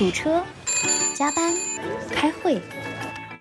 [0.00, 0.42] 堵车、
[1.14, 1.52] 加班、
[2.10, 2.58] 开会，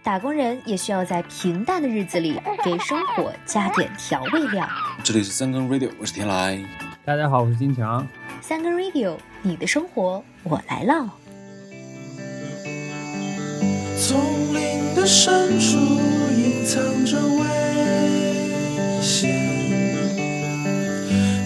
[0.03, 4.67] 打工人也需要在平淡的日子里给生活加点调味料。
[5.01, 6.61] 这里是三更 radio，我是天来。
[7.05, 8.05] 大家好，我是金强。
[8.41, 11.07] 三更 radio，你的生活我来唠。
[13.97, 14.19] 丛
[14.53, 15.77] 林的深处
[16.35, 19.31] 隐藏着危险，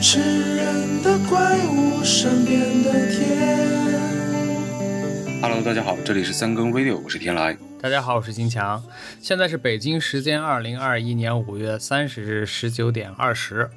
[0.02, 3.62] 吃人的怪物，善变的天。
[5.44, 7.58] Hello，大家好，这里是三更 radio，我是天来。
[7.81, 8.81] 大家好，我是金强。
[9.20, 13.70] 现在是北京时间二零二一年五月三十日十九点二十。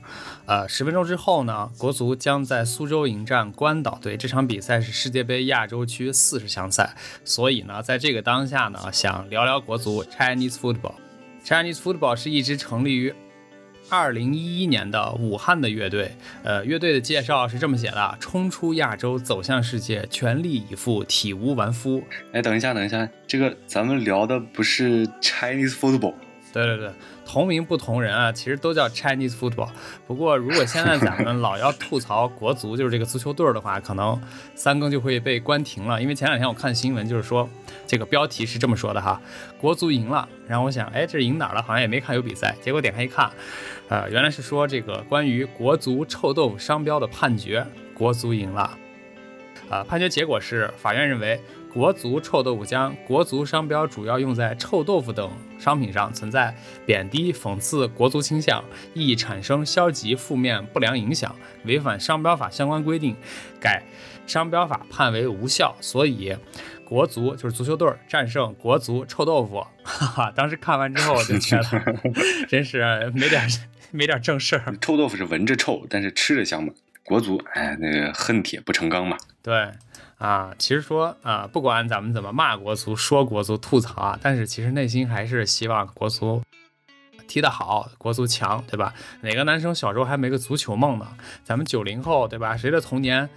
[0.47, 4.17] 呃，十分钟之后呢，国足将在苏州迎战关岛队。
[4.17, 6.95] 这场比赛是世界杯亚洲区四十强赛，
[7.25, 10.95] 所以呢，在这个当下呢，想聊聊国足 Chinese football。
[11.45, 13.13] Chinese football 是一支成立于
[13.89, 16.11] 二零一一年的武汉的乐队。
[16.43, 22.03] 呃，乐队的介绍是这么写的：冲出亚洲，走向世界，全力以赴，体无完肤。
[22.33, 26.15] 哎，等一下，等一下，这个咱们聊的不是 Chinese football，
[26.53, 26.91] 对对对，
[27.27, 29.69] 同名不同人啊，其实都叫 Chinese football。
[30.07, 34.19] 不过如果现在咱们老要吐槽国足，就是这个足球队儿的话，可能
[34.55, 36.01] 三更就会被关停了。
[36.01, 37.47] 因为前两天我看新闻，就是说
[37.87, 39.21] 这个标题是这么说的哈，
[39.61, 40.27] 国足赢了。
[40.49, 41.61] 然后我想，哎，这赢哪儿了？
[41.61, 42.57] 好像也没看有比赛。
[42.63, 43.31] 结果点开一看，
[43.89, 48.79] 呃，原来是说这个关于国足臭豆腐商标的判决，国足赢了。
[49.69, 51.41] 啊、判决结果是，法院认为
[51.77, 63.15] 国足臭豆腐将国足商标主要用在臭豆腐等商品上，存在贬低、讽刺国足倾向，易产生消极、负面、不良影响，违反商标法相关规定，
[63.61, 63.83] 改
[64.27, 65.77] 商标法判为无效。
[65.83, 66.35] 所以，
[66.83, 69.57] 国足就是足球队儿战胜国足臭豆腐。
[69.85, 71.95] 哈哈，当时看完之后我就觉得，
[72.49, 73.47] 真是没点
[73.91, 74.75] 没点正事儿。
[74.81, 76.73] 臭豆腐是闻着臭，但是吃着香嘛。
[77.07, 79.17] 国足，哎，那个恨铁不成钢嘛。
[79.43, 79.71] 对
[80.19, 86.43] 啊，其实说啊，不管咱们怎么骂国足、说国足、吐槽啊，但是其实内心还是希望国足
[87.29, 88.93] 踢得好，国足强，对吧？
[89.21, 91.07] 哪个男生小时候还没个足球梦呢？
[91.45, 92.57] 咱们九零后，对吧？
[92.57, 93.29] 谁的童年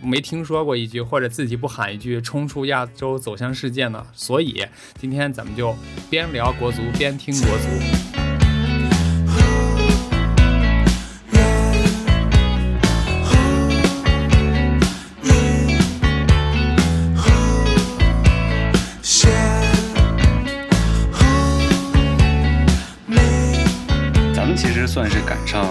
[0.00, 4.06] 没听说过一句，或者自己不喊一句“冲出亚洲，走向世界”呢？
[4.12, 4.64] 所以
[4.98, 5.74] 今天咱们就
[6.10, 8.21] 边聊国足边听国足。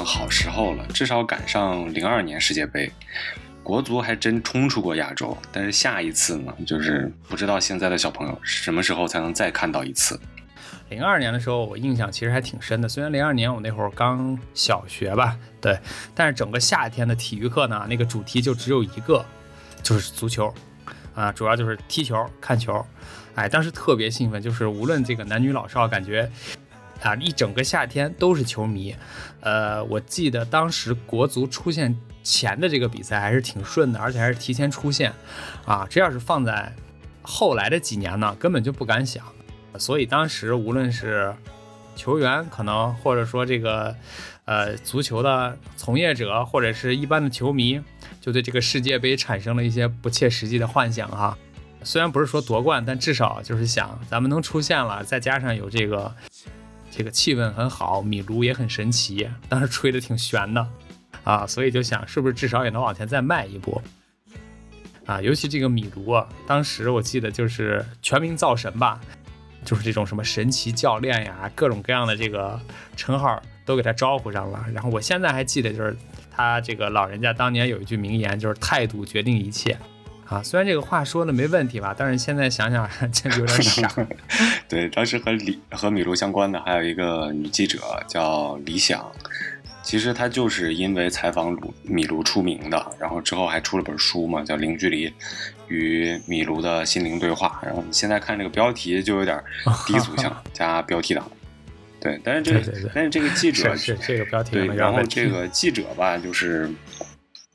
[0.03, 2.91] 好时候了，至少赶上零二年世界杯，
[3.63, 5.37] 国足还真冲出过亚洲。
[5.51, 10.19] 但是下一次呢，就是不知道现在的小朋友什么时候才能再看到一次。
[10.89, 12.89] 零二年的时候，我印象其实还挺深的。
[12.89, 15.79] 虽然零二年我那会儿刚小学吧，对，
[16.13, 19.25] 但是整个夏天的体育课呢，那个主题就只有一个，
[19.81, 20.53] 就是足球，
[21.15, 22.85] 啊，主要就是踢球、看球。
[23.35, 26.29] 哎，当时特别兴奋，就是无论这个男女老少，感觉
[27.01, 28.95] 啊，一整个夏天都是球迷。
[29.41, 35.11] 呃，我记得当时国足出现前的这个比赛还是挺顺的，而且还是提前出现，
[35.65, 36.73] 啊，这要是放在
[37.21, 39.23] 后来的几年呢，根本就不敢想。
[39.79, 41.33] 所以当时无论是
[41.95, 43.95] 球员，可能或者说这个
[44.45, 47.81] 呃足球的从业者，或者是一般的球迷，
[48.19, 51.37] 就对这个世界杯产生了一些不切实际的幻想哈。
[51.83, 56.13] 虽然不是说夺冠，但至少就是想咱们能出现了，再加上有这个
[56.91, 60.67] 这个气氛很好，米卢也很神奇，当时吹的挺悬的
[61.23, 63.81] 啊，所以就想是不是至少也能往前再迈一步。
[65.05, 68.99] 啊，尤其这个米卢啊，当时我记得就是全民造神吧，
[69.65, 72.59] 就是这种什么神奇教练呀，各种各样的这个
[72.95, 74.63] 称号都给他招呼上了。
[74.73, 75.95] 然后我现在还记得，就是
[76.29, 79.77] 他这个老人家当年有一句名言，就是态度决定一切。
[80.31, 83.91] 啊，虽然这个话说的没问题吧，但是现在想想真的有点傻。
[84.69, 89.11] 对，当时和李和米卢相关的还有一个女记者叫李想，
[89.83, 95.13] 其实她就是因为采访鲁米卢出名的，然后之后还出了本书嘛，叫《零距离
[95.67, 97.59] 与米卢的心灵对话》。
[97.65, 99.37] 然后你现在看这个标题就有点
[99.85, 101.29] 低俗向加标题党。
[101.99, 106.67] 对，但是这个但是这个记者是是这个标题对，然后这个记者吧，就是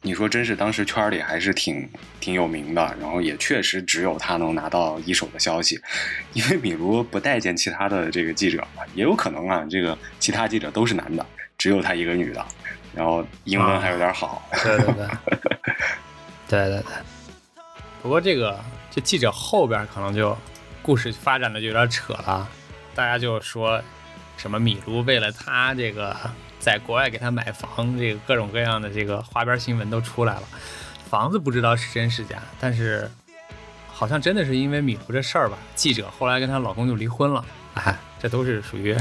[0.06, 5.80] 你说真是当时圈里还是挺挺有名的，然后也确实只有他能拿到一手的消息，
[6.32, 11.26] 因为米卢不待见其他的这个记者嘛，也有可能啊，这个其他记者都是男的，
[11.58, 12.46] 只有他一个女的，
[12.94, 15.08] 然后英文还有点好，对对对，
[16.46, 16.94] 对对 对。
[18.00, 18.56] 不过这个
[18.92, 20.38] 这记者后边可能就
[20.82, 22.48] 故事发展的就有点扯了，
[22.94, 23.82] 大家就说
[24.36, 26.16] 什么米卢为了他这个
[26.66, 30.42] 在国外给他买房，这个各种各样的这个花边新闻都出来了。
[31.08, 33.08] 房子不知道是真是假，但是
[33.86, 37.44] 好像真的是因为米卢这事儿吧，记者后来跟她老公就离婚了。
[37.74, 38.92] 哎，这都是属于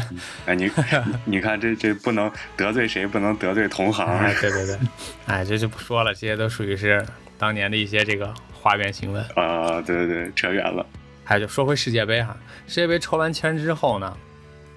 [0.45, 0.69] 哎，你
[1.25, 4.05] 你看这这不能得罪谁，不能得罪同行。
[4.05, 4.77] 哎，对对对，
[5.25, 7.03] 哎，这就不说了，这些都属于是
[7.39, 9.25] 当年的一些这个花边新闻。
[9.33, 10.85] 啊，对对对，扯远了。
[11.23, 14.15] 还有就说回世界杯哈，世界杯抽完签之后呢，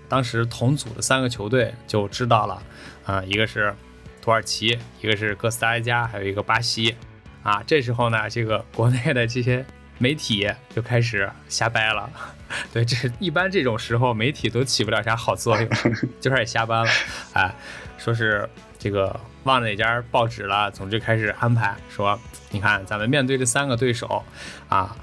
[0.09, 2.63] 当时同组的三个球队就知道了，
[3.05, 3.75] 啊，一个是
[4.23, 6.97] 土耳其，一个是哥斯达黎加，还有一个巴西。
[7.43, 9.65] 啊，这时候呢，这个国内的这些
[9.97, 12.11] 媒体就开始瞎掰了。
[12.73, 15.69] 对，这一般这种时候媒体都起不了啥好作用，
[16.21, 16.91] 就开始瞎掰了。
[17.33, 17.55] 哎，
[17.97, 22.19] 说是这个忘了哪家报纸了，总之开始安排说，
[22.51, 24.23] 你看咱们面对这三个对手，
[24.69, 24.95] 啊，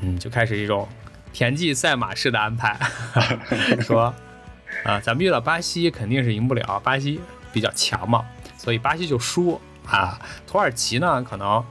[0.00, 0.88] 嗯，就开始一种
[1.32, 2.78] 田忌赛马式的安排，
[3.80, 4.14] 说，
[4.84, 7.20] 啊，咱们遇到巴西肯定是赢不了，巴西
[7.52, 8.24] 比较强嘛，
[8.56, 10.20] 所以巴西就输啊。
[10.46, 11.64] 土耳其呢，可能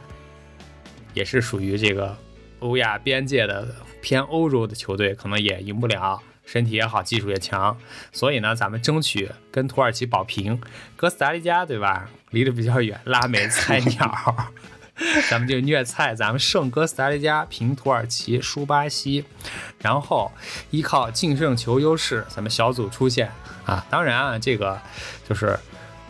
[1.13, 2.17] 也是属于这个
[2.59, 3.75] 欧亚边界的。
[4.03, 7.77] 偏欧洲的球队可能也赢不了，身体也好，技术也强，
[8.11, 10.59] 所以呢，咱们争取跟土耳其保平。
[10.95, 12.09] 哥斯达黎加对吧？
[12.31, 14.51] 离得比较远，拉美菜鸟，
[15.29, 19.25] 咱们就虐菜，咱们胜哥斯达黎加，平土耳其，输巴西，
[19.79, 20.31] 然后
[20.69, 23.31] 依靠净胜球优势，咱们小组出线
[23.65, 23.85] 啊。
[23.89, 24.79] 当然啊，这个
[25.27, 25.57] 就是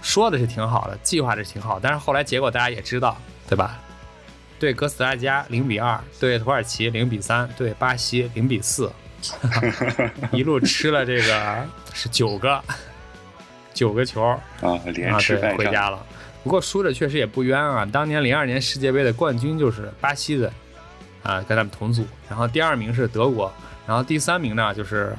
[0.02, 3.18] 说的是挺好的，计划的是挺好，但是后来结果大家也知道，
[3.48, 3.80] 对吧？
[4.60, 8.92] 对哥斯达黎加零比二，对土耳其零比三，对巴西零比四，
[10.32, 12.62] 一路吃了这个是九个
[13.74, 14.22] 九个球
[14.62, 16.06] 啊，连吃对回家了。
[16.44, 20.52] 不过输的确实也不冤啊，当年零二年世界杯的冠军就是巴西的
[21.24, 22.06] 啊，跟他们同组。
[22.30, 23.54] 然后第二名是德国，
[23.86, 25.16] 然后第三名呢就是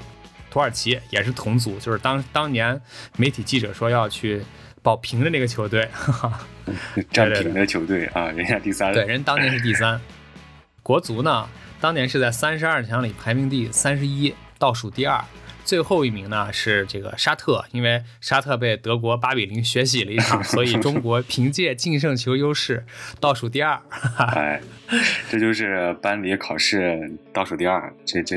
[0.50, 1.78] 土耳其，也是同组。
[1.78, 2.80] 就是当当年
[3.16, 4.42] 媒体记者说要去。
[4.84, 6.40] 保平的那个球队， 哈哈
[7.12, 8.92] 战平的球队啊，人家第三。
[8.92, 10.00] 对，人当年是第三。
[10.82, 11.48] 国足呢，
[11.80, 15.24] 当年是在三十二强里排名第三十一，倒数第二。
[15.64, 22.84] 最后一名呢是这个沙特，因为沙特被德国八比零血洗了一场， 所以中国凭借净胜球优势
[23.20, 23.80] 倒数第二。
[24.34, 24.60] 哎，
[25.30, 28.36] 这就是班里考试倒数第二，这这。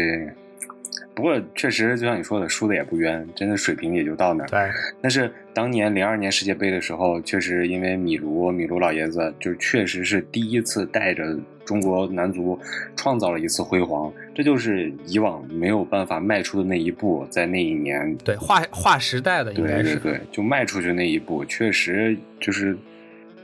[1.14, 4.48] 不过确实，就像你说的，输的也不冤，真的水平也就到那儿。
[4.48, 4.70] 对。
[5.02, 12.58] 但是当年零二年世界杯的时候，确实因为米卢，米卢老爷子就确实是第一次带着中国男足
[12.96, 18.16] 创造了一次辉煌，这就是以往没有办法迈出的那一步，在那一年。
[18.24, 19.96] 对，划划时代的应该是。
[19.98, 22.78] 对就迈出去那一步，确实就是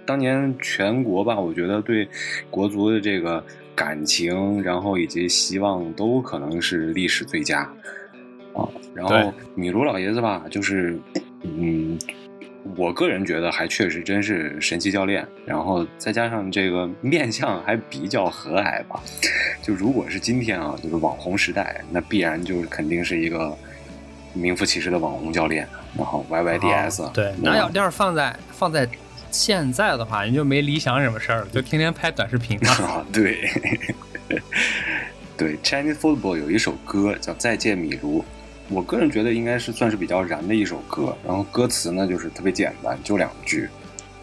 [0.05, 2.07] 当年全国吧，我觉得对
[2.49, 3.43] 国足的这个。
[3.73, 7.61] 感情，然后以及希望都可能是历史最佳
[8.53, 8.67] 啊。
[8.93, 10.99] 然后米卢老爷子吧，就是
[11.41, 11.97] 嗯，
[12.75, 15.27] 我个人觉得还确实真是神奇教练。
[15.45, 19.01] 然后再加上这个面相还比较和蔼吧。
[19.61, 23.57] 就如果是今天啊，就是网红时代，那必然就是肯定是一个
[24.33, 25.67] 名副其实的网红教练。
[25.97, 28.87] 然后 Y Y D S，对，那要要是放在放在。
[29.33, 33.05] 现在的话，你就没理想什么事儿了，就天天拍短视频 啊。
[33.13, 33.49] 对，
[35.37, 38.19] 对，Chinese Football 有一首歌叫《再见米卢》，
[38.71, 41.15] 我个人觉得应该是算是比较燃的一首歌。
[41.27, 43.69] 然后歌词呢，就是特别简单，就两句。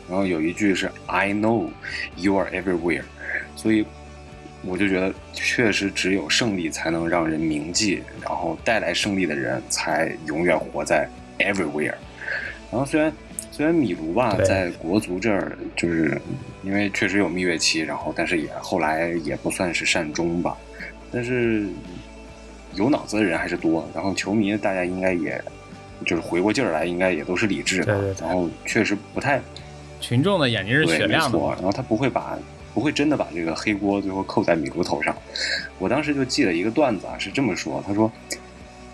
[0.08, 1.68] 然后有一句是 "I know
[2.16, 3.02] you are everywhere"，
[3.54, 3.84] 所以
[4.64, 11.08] 我就觉得，确实只有胜利才能让人铭记，然后带来胜利的人才永远活在
[11.38, 11.94] everywhere。
[12.70, 13.12] 然后虽然。
[13.50, 16.16] 虽然米卢吧，在国足这儿，就是
[16.62, 20.56] 因为确实有蜜月期，然后但是也后来也不算是善终吧。
[21.11, 21.66] 但是
[22.78, 25.42] 有脑子的人还是多，然后球迷大家应该也
[26.06, 28.14] 就是回过劲儿来，应该也都是理智的。
[28.20, 29.40] 然后确实不太，
[30.00, 31.38] 群众的眼睛是雪亮的。
[31.38, 32.38] 然后他不会把
[32.73, 35.14] 不会真的把这个黑锅最后扣在米卢头上。
[35.78, 38.11] 我当时就记了一个段子啊，是这么说：他说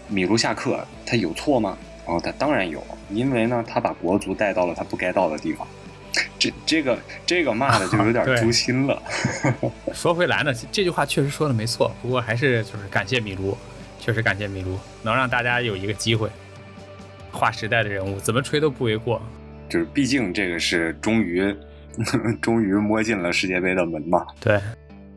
[0.09, 1.79] 米卢下课，他有错吗？
[2.07, 2.83] 然后他当然有。
[3.11, 5.69] 因为呢，他把国足带到了他不该到的地方，
[6.39, 9.01] 这这个这个骂的就有点 诛心了。
[9.93, 13.57] 说回来呢，这句话确实说的没错，不过还是就是感谢米卢，
[14.05, 16.29] 确实感谢麋鹿，能让大家有一个机会，
[17.33, 19.23] 划时代的人物，怎么吹都不为过。
[19.67, 21.57] 就是毕竟这个是终于
[22.43, 24.27] 终于摸进了世界杯的门嘛。
[24.39, 24.61] 对，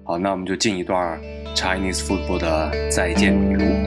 [0.06, 1.20] 好，那我们就进一段
[1.54, 3.87] Chinese football 的再见米卢。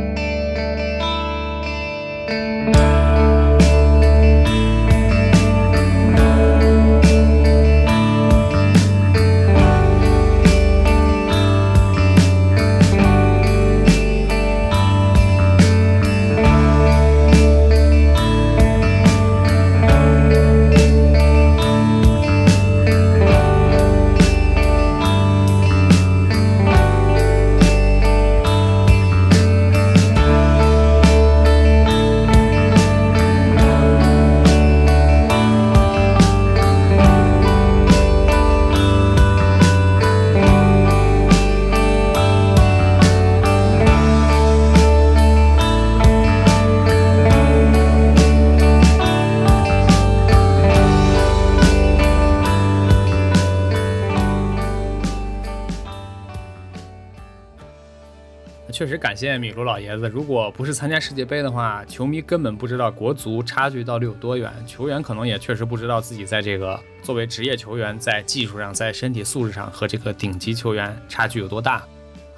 [58.80, 60.08] 确实感谢米卢老爷子。
[60.08, 71.84] 如果不是参加世界杯的话，球迷根本不知道国足差距到底有多远，球员可能也确实不知道自己在这个作为职业球员在技术上、在身体素质上和这个顶级球员差距有多大。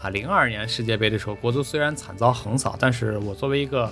[0.01, 3.89] 啊，零二年世界杯的时候，国足虽然惨遭横扫，但是我作为一个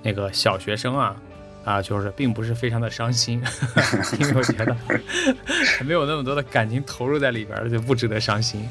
[0.00, 1.16] 那个小学生啊，
[1.64, 3.42] 啊，就是并不是非常的伤心，
[4.20, 4.76] 因为我觉得
[5.84, 8.68] 没有那么多的感情投入在里边儿，就不值得伤心。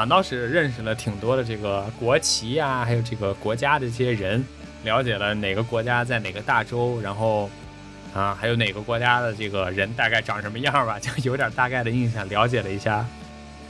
[0.00, 4.42] 反倒是认识了挺多的这个国旗呀、还有这个国家的这些人，
[4.82, 7.50] 了解了哪个国家在哪个大洲，然后
[8.14, 13.04] 啊，还有哪个国家的这个人大概长什么样吧，就有点大概的印象，了解了一下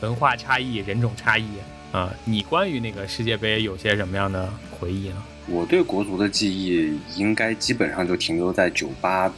[0.02, 1.48] 文化差异、人种差异
[1.90, 2.14] 啊。
[2.24, 5.16] 你关于那个世界杯有些什么样的回忆呢？
[5.48, 9.28] 我对国足的记忆应该基本上就停留在九八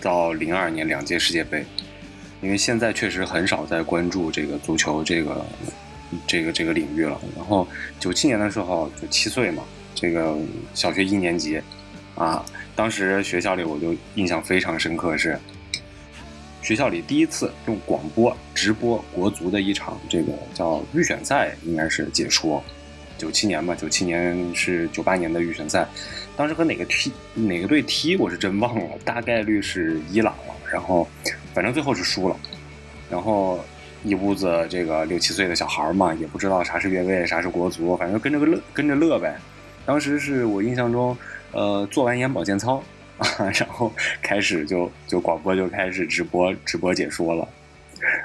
[0.00, 1.66] 到零二年两届世界杯，
[2.40, 5.44] 因为现在确实很少在关注这个足球这个
[6.26, 7.20] 这个这个领域了。
[7.36, 7.66] 然后
[7.98, 9.62] 九七年的时候就七岁嘛，
[9.94, 10.36] 这个
[10.74, 11.60] 小学一年级
[12.14, 12.44] 啊，
[12.74, 15.38] 当时学校里我就印象非常深刻是。
[16.62, 22.60] 学校里第一次用广播直播国足的一场这个叫预选赛，应该是解说。
[23.16, 25.86] 九七年吧，九七年是九八年的预选赛，
[26.36, 30.54] 当时和哪个踢哪个队踢，我是真忘了，大概率是伊朗了。
[30.68, 31.06] 然后
[31.54, 32.36] 反正最后是输了。
[33.08, 33.64] 然后
[34.06, 39.36] 一屋子这个六七岁的小孩嘛，也不知道啥是越位，啥是国足，反正跟着个乐，跟着乐呗。
[39.84, 41.16] 当时是我印象中，
[41.50, 42.80] 呃，做完眼保健操
[43.18, 43.26] 啊，
[43.58, 47.42] 然后开始就就广播就开始直播直播解说了，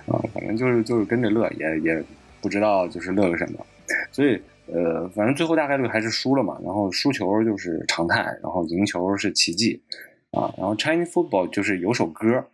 [0.06, 2.04] 啊，反正就是就是跟着乐，也也
[2.42, 3.66] 不知道就是乐个什么，
[4.12, 6.58] 所以呃，反正最后大概率还是输了嘛。
[6.64, 9.82] 然后输球就是常态，然后赢球是奇迹
[10.30, 10.54] 啊。
[10.58, 12.46] 然后 Chinese football 就是有首歌，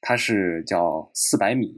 [0.00, 1.72] 它是叫四百米。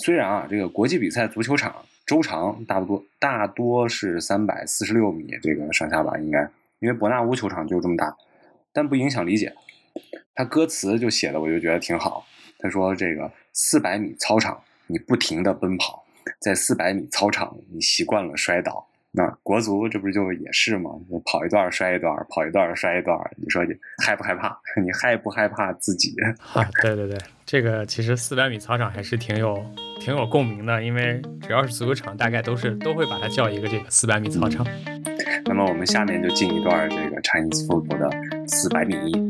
[0.00, 1.74] 虽然啊，这个国际比赛足球场
[2.06, 8.16] 周长大多大多是三百四十六米这个上下吧，应该因为伯纳乌球场就这么大，
[8.72, 9.52] 但不影响理解。
[10.36, 12.24] 他歌词就写的我就觉得挺好。
[12.60, 16.04] 他说这个四百米操场，你不停的奔跑，
[16.38, 18.86] 在四百米操场你习惯了摔倒。
[19.18, 20.90] 那国足这不就也是吗？
[21.10, 23.18] 就跑一段摔一段，跑一段摔一段。
[23.36, 24.56] 你说你害不害怕？
[24.80, 26.14] 你害不害怕自己？
[26.54, 29.60] 啊，对对对，这个其实四百米操场还是挺有
[29.98, 34.64] 挺有共鸣的，因为只要是足球场，大概都是都会把它叫一个这个四百米操场。
[35.46, 38.08] 那么我们下面就进一段这个 Chinese football 的
[38.46, 39.27] 四百米。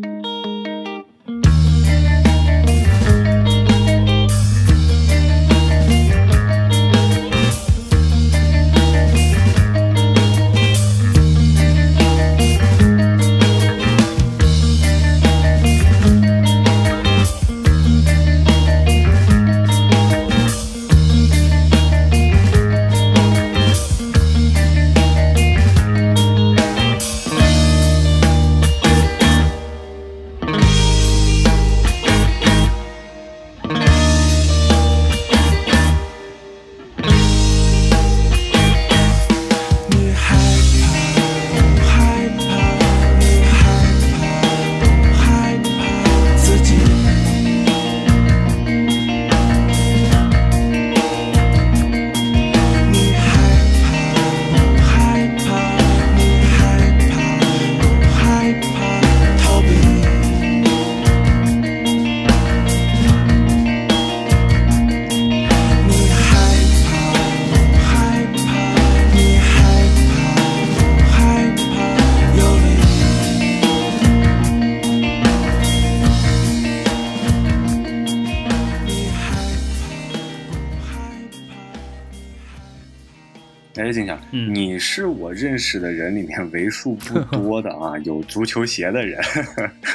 [84.31, 89.19] 嗯你是我认识的人里面为数不多的啊， 有足球鞋的人。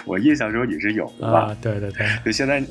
[0.06, 1.40] 我印象中你是有的吧？
[1.42, 2.64] 啊，对对对，就现在，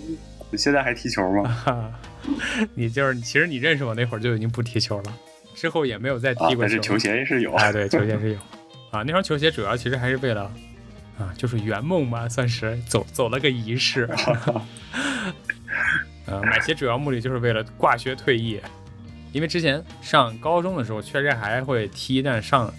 [0.57, 1.45] 现在还踢球吗？
[1.49, 1.93] 哈，
[2.75, 5.17] 你就是其实你认识我那会儿就已经不踢球了，
[5.55, 6.61] 之后也没有再啊踢，过球。
[6.61, 7.53] 但是球鞋是有。
[7.53, 8.39] 啊，对，球鞋是有
[8.91, 9.03] 啊。
[9.07, 10.51] 那双球鞋主要其实还是为了
[11.19, 14.09] 啊，就是圆梦嘛，算是走走了个仪式。
[16.27, 18.61] 呃，买鞋主要目的就是为了挂靴退役，
[19.33, 22.73] 因为之前上高中的时候确实还会踢，但上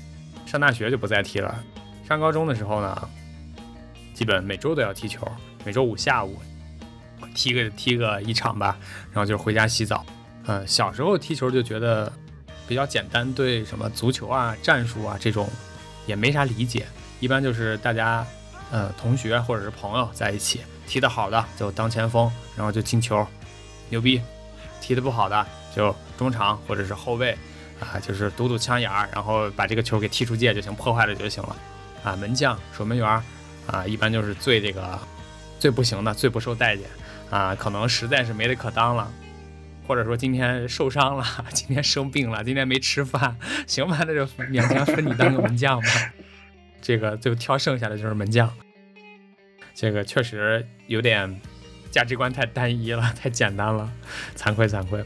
[0.45, 1.63] 上大学就不再踢了。
[2.07, 3.09] 上高中的时候呢，
[4.13, 5.27] 基本每周都要踢球，
[5.65, 6.37] 每周五下午
[7.33, 8.77] 踢个踢个一场吧，
[9.11, 10.05] 然后就回家洗澡。
[10.45, 12.11] 嗯，小时候踢球就觉得
[12.67, 15.49] 比较简单，对什么足球啊、战术啊这种
[16.05, 16.85] 也没啥理解，
[17.19, 18.23] 一般就是大家
[18.69, 23.25] 呃同学或者是朋友在一起，踢得好的就当前锋，然后就进球，
[23.89, 24.19] 牛逼；
[24.81, 27.37] 踢得不好的就中场或者是后卫，
[27.79, 31.55] 啊，就是堵堵枪眼儿，然后把这个球给踢出界就行，破坏了就行了。
[32.03, 33.23] 啊，门将、守门员
[33.67, 34.97] 啊，一般就是最这个
[35.59, 36.85] 最不行的，最不受待见
[37.29, 39.11] 啊，可能实在是没得可当了。
[39.85, 43.37] 或者说今天受伤了， 今天生病了，今天没吃饭，
[43.67, 45.87] 行吧，那就勉强分你当个门将吧。
[46.81, 48.49] 这个就挑剩下的就是门将，
[49.75, 51.39] 这个确实有点
[51.91, 53.89] 价值观太单一了，太简单了，
[54.37, 55.03] 惭愧惭愧。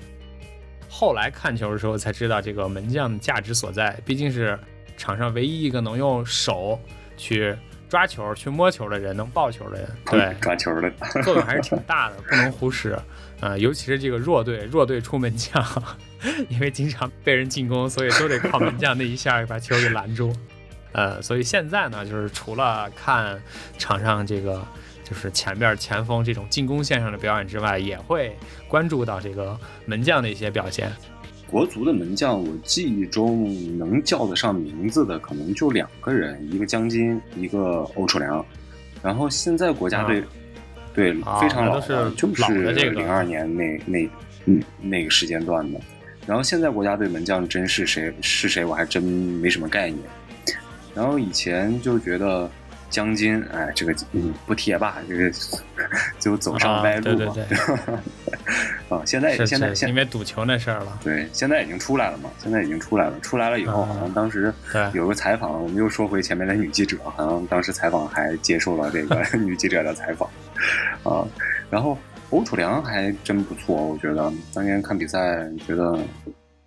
[0.89, 4.57] 后来看球的时候才知道这个门将的价值所在，毕竟是
[4.97, 6.79] 场上唯一一个能用手
[7.15, 7.55] 去
[7.89, 10.91] 抓球、去摸球的人，能抱球的人，对，抓球的，
[11.23, 12.97] 作用还是挺大的，不能忽视。
[13.39, 15.63] 啊、尤其是这个弱队，弱队出门将，
[16.49, 20.35] 因为经常被人进攻，所以都得靠门将那一下把球给拦住。
[20.93, 23.39] 呃，所以现在呢，就是除了看
[23.77, 24.65] 场上这个
[25.07, 28.35] 就是前边前锋这种进攻线上的表演之外，也会
[28.67, 30.91] 关注到这个门将的一些表现。
[31.49, 38.45] 国足的门将，我记忆中能叫得上名字的可能就两个人，一个江津，一个欧楚良。
[39.01, 40.27] 然后现在国家队，啊
[40.93, 44.09] 对啊非常老就是的这个零二年那那
[44.43, 45.79] 嗯那个时间段的。
[46.25, 50.03] 然后现在国家队门将真是谁是谁，我还真没什么概念。
[50.93, 52.51] 然后以前就觉得
[52.89, 55.31] 江津，哎，这个嗯不提也罢，这个
[56.19, 57.33] 就走上歪啊对路对嘛。
[57.35, 57.43] 对，
[58.89, 60.99] 啊， 现在现在现是因为赌球那事儿了。
[61.03, 63.19] 对，现在已经出来了嘛，现在已经出来了。
[63.19, 64.53] 出来了以后，啊好像当时
[64.93, 70.29] 有个采访，我们又说回前面的女记者，好像当时采访还接受了这个 女记者的采访，
[71.03, 71.27] 啊，
[71.69, 71.97] 然后
[72.29, 75.99] 欧楚良还真不错，我觉得当年看比赛觉得，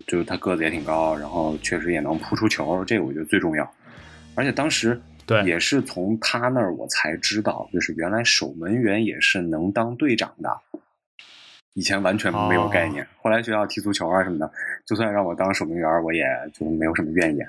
[0.06, 3.70] 就是他个子也挺高，然后确实也能扑出球，这个我觉得最重要。
[4.36, 4.98] 而且当时
[5.30, 10.50] 对也是从他那儿我才知道，就是原来守门员也是能当队长的。
[11.74, 14.52] 以前完全没有概念，后来学校踢足球啊什么的，
[14.84, 17.46] 就算让我当守门员，我也就没有什么怨言。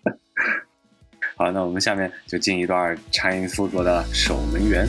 [1.34, 4.86] 好，那我们下面就进一段查因斯做的守门员。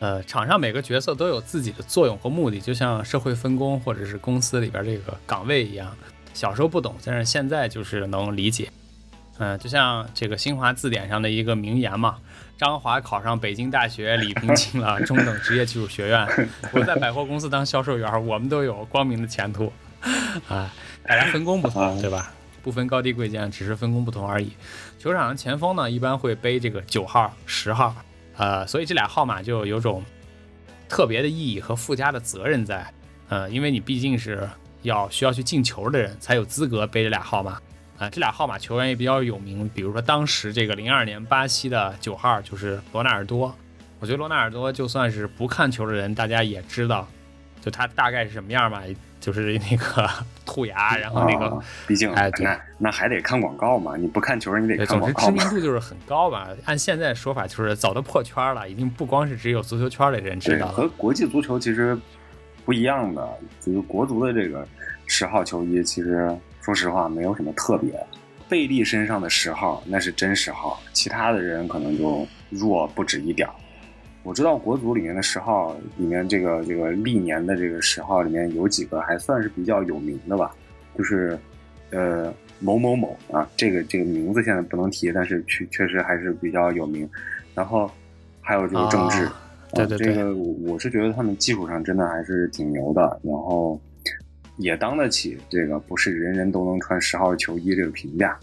[0.00, 5.94] 呃，场上每个角色都有自己的作用和目的，就像社会分工或者是公司里边这个岗位一样。
[6.32, 8.70] 小时候不懂，但是现在就是能理解。
[9.38, 12.18] 嗯、就像这个新华字典上的一个名言嘛，
[12.58, 16.26] 张华考上北京大学，李平进了中等职业技术学院。
[16.72, 19.72] 我在百货公司当销售员，我们都有光明的前途。
[20.48, 22.32] 啊，大家分工不同，对吧？
[22.62, 24.52] 不分高低贵贱，只是分工不同而已。
[24.98, 27.94] 球场上前锋呢，一般会背这个九号、十号，
[28.40, 30.02] 呃，所以这俩号码就有种
[30.88, 32.90] 特别的意义和附加的责任在。
[33.28, 34.48] 呃，因为你毕竟是
[34.80, 37.60] 要需要去进球的人，才有资格背这俩号码。
[37.98, 43.54] 啊、这俩号码球员也比较有名，比如说当时这个零二年巴西的九号就是罗纳尔多，
[43.98, 47.06] 我觉得罗纳尔多就算是不看球的人，大家也知道，
[47.60, 48.82] 就他大概是什么样吧，
[49.20, 50.08] 就是那个
[50.46, 55.44] 兔牙，然后那个、啊毕竟哎对那那还得看广告嘛，你不看球你得，看总之广告嘛。
[55.44, 56.48] 知名度就是很高吧。
[56.64, 60.72] 按现在说法，就是早都破圈了，已经不光是只有足球圈里的人知，道了。
[60.72, 61.96] 和国际足球其实
[62.64, 63.28] 不一样的，
[63.60, 64.66] 就是国足的这个
[65.06, 67.92] 十号球衣，其实说实话没有什么特别。
[68.48, 73.54] 贝利身上的十号那是真十号，其他的人可能就弱不止一点儿。
[74.22, 80.54] 我知道国足里面的十号里面，这个这个历年的这个十号里面有几个还算是比较有名的吧，
[80.96, 81.38] 就是
[81.90, 87.08] 呃某某某啊，这个这个名字现在不能提，但是确确实还是比较有名。
[87.54, 87.90] 然后
[88.40, 89.34] 还有就是郑智，啊
[89.74, 93.80] 对对对啊这个我我是觉得他们技术上真的还是挺牛的，然后
[94.58, 98.38] 也当得起这个不是人人都能穿十号球衣这个评价。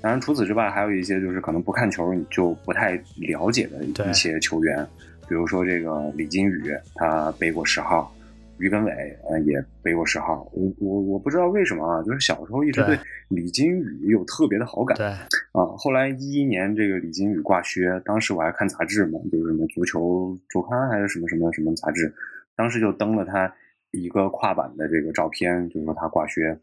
[0.00, 4.86] 当然，除此之外，还有一些就是可能不看球你就不太了解的一些球员，
[5.28, 8.14] 比如说这个李金羽，他背过十号，
[8.58, 8.92] 于根伟
[9.28, 10.48] 呃也背过十号。
[10.52, 14.96] 我我我不知道为什么啊，就是小时候一直对对李金羽有特别的好感。
[14.96, 22.14] 对，啊，后来一一年这个李金羽挂靴，当时我还看杂志嘛，就是什么足球周刊还是什么什么什么杂志，
[22.54, 23.52] 当时就登了他
[23.90, 26.58] 一个跨版的这个照片，就是说他挂靴，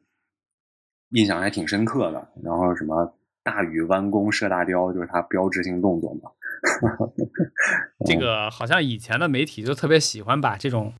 [1.10, 2.28] 印象还挺深刻的。
[2.41, 6.32] 然后什么大禹弯弓射大雕，就是他标志性动作嘛。
[8.06, 10.93] 这个好像以前的媒体就特别喜欢把这种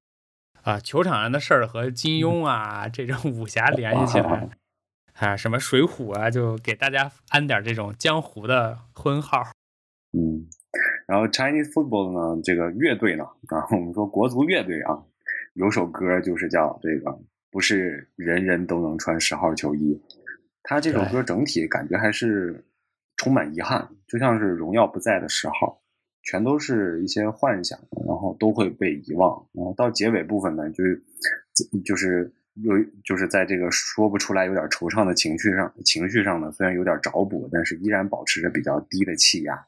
[0.62, 4.50] 啊球场上的事儿和金庸啊这种武侠联系起来，
[5.14, 9.42] 啊什么水浒啊，就给大家安点这种江湖的婚号。
[10.12, 10.46] 嗯，
[11.08, 15.02] 然后 Chinese football 呢，这个乐队呢，啊，我们说国足乐队啊，
[15.54, 17.18] 有首歌就是叫这个，
[17.50, 20.00] 不是人人都能穿十号球衣。
[20.64, 22.64] 他这首歌整体感觉还是
[23.18, 25.78] 充满遗憾，就像是荣耀不在的时候，
[26.24, 29.46] 全都是一些幻想，然后都会被遗忘。
[29.52, 31.04] 然后到结尾部分呢，就是
[31.84, 32.72] 就是有
[33.04, 39.66] 就是在这个说不出来有点惆怅的情绪上，情绪上呢，虽然有点找补，但是依然保持着比较低的气压。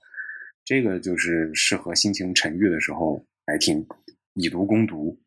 [0.64, 3.86] 这个就是适合心情沉郁的时候来听，
[4.34, 5.18] 以毒攻毒。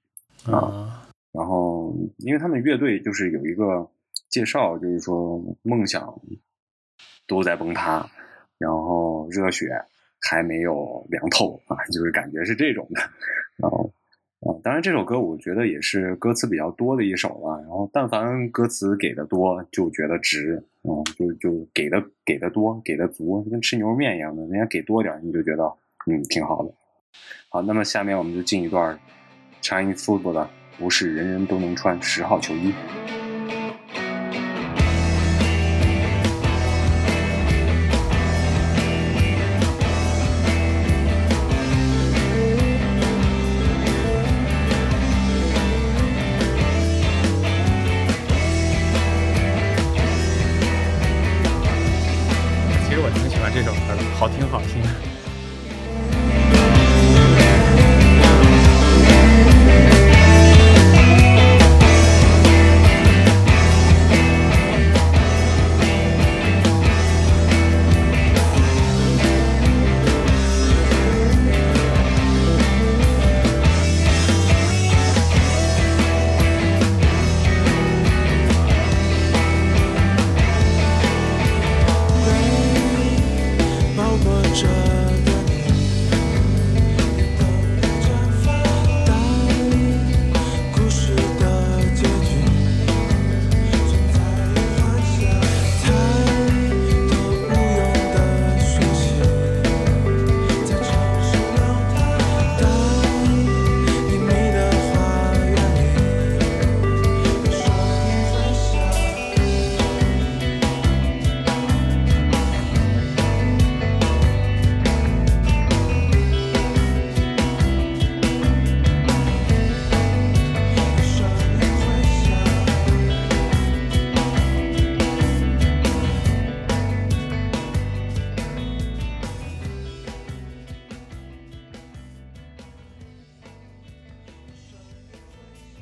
[0.45, 3.89] 啊，然后，因为他们乐队就是有一个
[4.29, 6.21] 介绍，就是说梦想
[7.27, 8.09] 都在崩塌，
[8.59, 9.71] 然后热血
[10.21, 13.01] 还没有凉透啊，就是感觉是这种的。
[13.57, 13.91] 然后，
[14.41, 17.61] 啊，当然这首歌我觉得也是歌词比较多的一首了。
[17.63, 25.65] 然后，但凡歌词给的多，就觉得值，嗯，就就给的给的多，给的足，跟吃牛肉面一样的，人家给多点，你就觉得
[26.07, 26.73] 嗯挺好的。
[27.49, 28.99] 好，那么下面我们就进一段
[29.63, 32.73] Chinese football 的，不是人人都能穿十号球衣。
[53.49, 55.18] 欢这首歌，好听好听。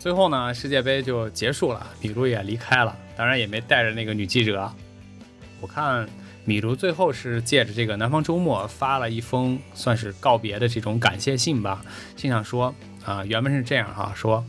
[0.07, 4.73] 最后呢，世界杯就结束了，米卢也离开了，当然也没带着那个女记者。
[5.61, 6.09] 我看
[6.45, 11.85] 米卢最后是借着这个南方周末发了一封算是告别的这种感谢信吧，
[12.17, 12.73] 信上说
[13.05, 14.45] 啊、原文是这样哈，说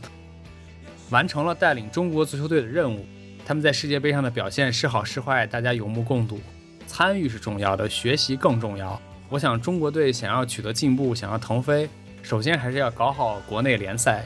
[1.10, 3.04] 完成了带领中国足球队的任务，
[3.44, 6.38] 他们在世界杯上的表现是好是坏，大家有目共睹。
[6.86, 9.02] 参与是重要的，学习更重要。
[9.28, 11.88] 我想中国队想要取得进步，想要腾飞，
[12.22, 14.24] 首先还是要搞好国内联赛，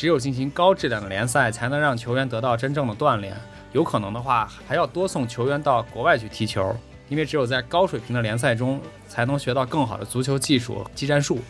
[0.00, 3.36] 只有进行高质量的联赛，才能让球员得到真正的锻炼。
[3.72, 6.74] 有可能的话，还要多送球员到国外去踢球，
[7.10, 11.40] 因为只有在高水平的联赛中，才能学到更好的足球技术、技战术。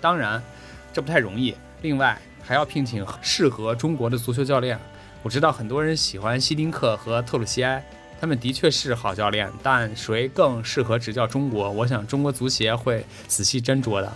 [0.00, 0.42] 当然，
[0.92, 1.54] 这不太容易。
[1.82, 4.76] 另外，还要聘请适合中国的足球教练。
[5.22, 7.80] 我知道很多人喜欢希丁克和特鲁西埃，
[8.20, 11.70] 他们的确是好教练，但谁更适合执教中国？
[11.70, 14.12] 我想中国足协会仔细斟酌的。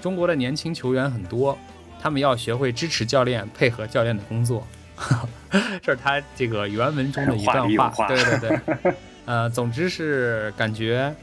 [0.00, 1.58] 中国的年轻球员很多，
[2.02, 4.66] 他们要学会支持教练，配合教练的工作。
[5.82, 8.08] 这是他这个原文中的一段话。
[8.08, 11.14] 对对对， 呃，总之是感觉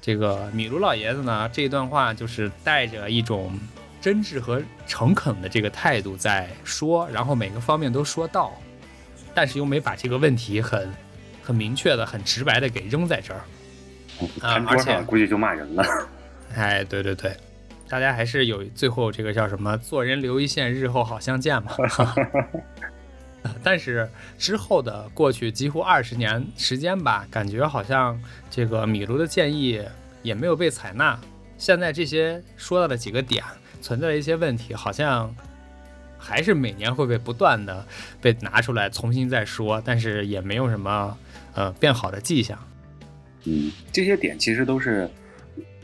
[0.00, 3.58] 这个米卢老爷子呢，这段话就是带着一种
[4.00, 8.52] 真挚和诚恳的这个态度在说，然后每个方面都说到，
[9.34, 10.92] 但是又没把这个问题很
[11.42, 13.40] 很明确的、很直白的给扔在这儿。
[14.40, 15.84] 啊而且估计就骂人了。
[16.54, 17.34] 哎，对对对，
[17.92, 21.72] 大家还是有最后这个叫什么“做人留一线，日后好相见”嘛。
[23.62, 28.18] 但是之后的过去几乎二十年时间吧，感觉好像
[28.50, 29.78] 这个米卢的建议
[30.22, 31.20] 也没有被采纳。
[31.58, 33.44] 现在这些说到的几个点
[33.82, 35.30] 存在的一些问题，好像
[36.16, 37.86] 还是每年会被不断的
[38.22, 41.14] 被拿出来重新再说，但是也没有什么
[41.52, 42.58] 呃变好的迹象。
[43.44, 45.10] 嗯，这些点其实都是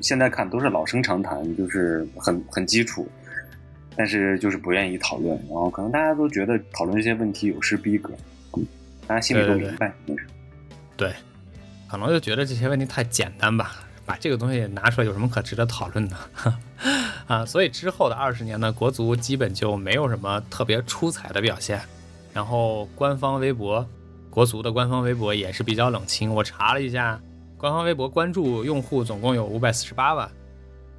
[0.01, 3.09] 现在看都是老生常谈，就是很很基础，
[3.97, 5.37] 但是就是不愿意讨论。
[5.47, 8.13] 然后可能大家都觉得讨论这些问题有失逼格，
[9.07, 9.93] 大家心里都明白。
[10.97, 11.13] 对，
[11.89, 16.17] 可能就觉得这些问题太简单吧，把这个东西拿出来有什么可值得讨论的
[17.27, 17.45] 啊？
[17.45, 21.81] 所以之后的二十年呢，国足基本就没有什么特别出彩的表现。
[22.35, 23.85] 然后官方微博，
[24.31, 26.33] 国足的官方微博也是比较冷清。
[26.33, 27.21] 我查了一下，
[27.59, 30.31] 官方微博关注用户总共有五百四十八万，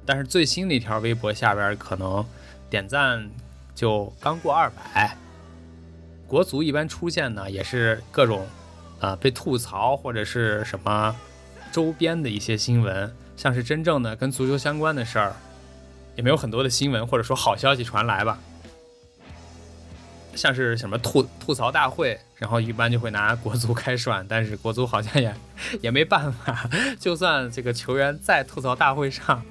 [0.04, 2.22] 但是最新的一条微博下边可能
[2.68, 3.26] 点赞
[3.74, 5.16] 就刚过二百。
[6.28, 8.46] 国足一般出现呢，也是各种
[9.00, 11.16] 啊、被吐槽或者是什么
[11.72, 15.32] 周边的一些新闻，像是真正的跟足球相关的事儿，
[16.14, 18.38] 也没有很多的新闻或者说好消息传来吧。
[20.34, 25.34] 像是什么吐吐槽大会，然后一般就会拿国足开涮，但是国足好像也
[25.80, 29.42] 也没办法，就算这个球员在吐槽大会上，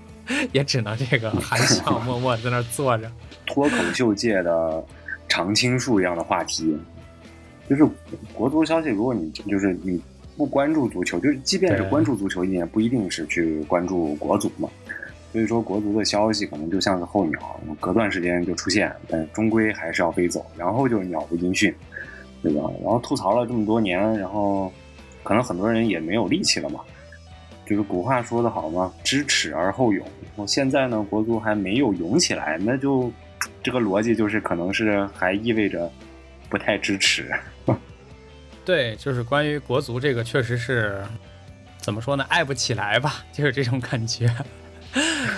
[0.51, 3.11] 也只能这个含笑默默在那儿坐着。
[3.45, 4.83] 脱口秀界的
[5.27, 6.77] 常青树一样的话题，
[7.69, 7.85] 就是
[8.33, 8.89] 国足消息。
[8.89, 10.01] 如果你就是你
[10.37, 14.69] 不关注足球，就是即便是关注足球，你也不一定是去关注国足嘛。
[15.31, 21.73] 所以说，国足的消息可能就像是候鸟，隔段时间就出现，但终归还是要飞走，然后就鸟不音讯，
[22.41, 22.61] 对吧？
[22.81, 24.73] 然后吐槽了这么多年，然后
[25.23, 26.79] 可能很多人也没有力气了嘛。
[27.65, 30.03] 就是古话说得好嘛，知耻而后勇。
[30.35, 33.11] 我现在呢，国足还没有勇起来，那就
[33.61, 35.91] 这个逻辑就是可能是还意味着
[36.49, 37.31] 不太支持。
[38.65, 41.03] 对，就是关于国足这个，确实是
[41.77, 44.27] 怎么说呢，爱不起来吧，就是这种感觉。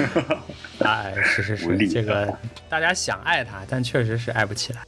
[0.84, 2.38] 哎，是是是，这个
[2.70, 4.82] 大家想爱他，但确实是爱不起来。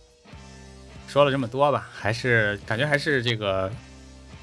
[1.08, 3.72] 说了这么多吧，还是感觉还是这个，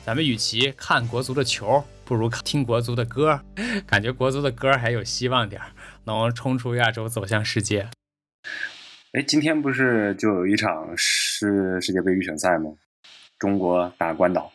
[0.05, 3.41] 咱们与其看国足的球，不如听国足的歌，
[3.87, 5.73] 感觉国足的歌还有希望点儿，
[6.05, 7.89] 能冲出亚洲，走向世界。
[9.13, 12.71] 哎，今天不是就有一场世世界杯预选赛吗？
[13.39, 14.53] 中国打关岛。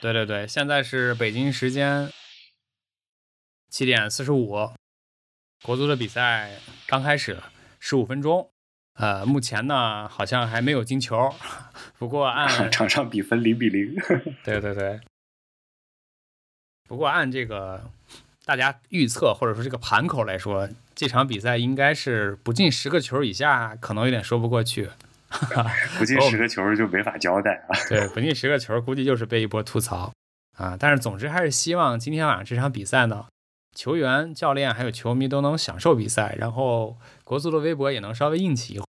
[0.00, 2.08] 对对对，现在是北京时间
[3.68, 4.70] 七点四十五，
[5.62, 6.52] 国足的比赛
[6.86, 7.38] 刚开始，
[7.80, 8.50] 十五分钟。
[8.94, 11.32] 呃，目前呢好像还没有进球，
[11.98, 13.94] 不过按 场上比分零比零。
[14.42, 15.00] 对对对，
[16.88, 17.90] 不过按这个
[18.44, 24.90] 大家预测或者说这个盘口来说，这场比赛应该是不进十个球以下，可能有点说不过去。
[25.98, 27.76] 不进十个球就没法交代啊！
[27.88, 30.10] 对，不进十个球，估计就是被一波吐槽
[30.56, 30.74] 啊。
[30.80, 33.26] 但是总之还是希望今天晚上这场比赛呢，
[33.78, 38.84] 球员、教练还有球迷都能享受比赛，然后国足的微博也能稍微硬气一会，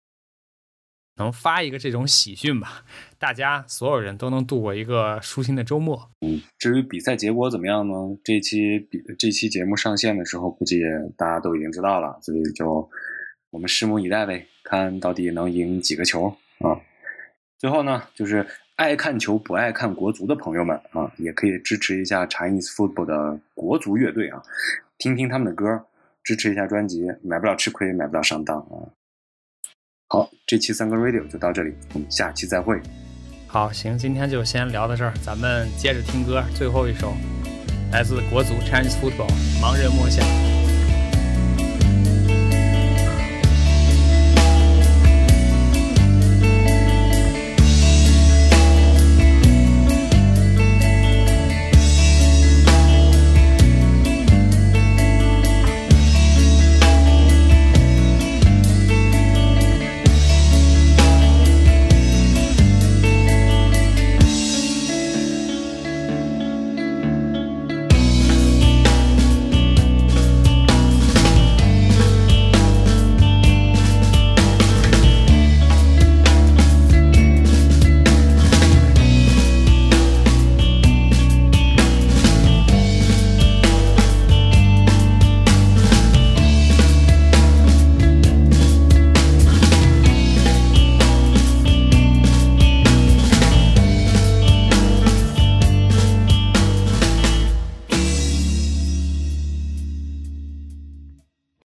[1.15, 2.85] 能发一个这种喜讯吧，
[3.17, 6.11] 大家所有人都能度过一个舒心的周末。
[6.21, 7.93] 嗯至于比赛结果怎么样呢？
[8.23, 10.83] 这期比这期节目上线的时候，估计
[11.17, 12.87] 大家都已经知道了，所以就
[13.49, 16.27] 我们拭目以待呗，看到底能赢几个球
[16.59, 16.79] 啊！
[17.57, 24.43] 最后呢，就是爱看球不爱看国足的朋友们啊，也可以支持一下 Chinese Football 的国足乐队啊，
[24.97, 25.85] 听听他们的歌，
[26.23, 28.91] 支持一下专辑，买不了吃亏，买不了上当啊！
[30.07, 32.79] 好，这期三个 Radio 就到这里，我们下期再会。
[33.47, 37.13] 好，行，今天就先聊到这儿，咱们接着听歌，最后一首
[37.91, 40.54] 来自国足 Chinese Football，盲人摸象。